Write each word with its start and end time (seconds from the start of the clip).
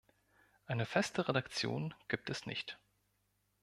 Eine 0.65 0.87
feste 0.87 1.27
Redaktion 1.27 1.93
gibt 2.07 2.31
es 2.31 2.47
nicht. 2.47 2.79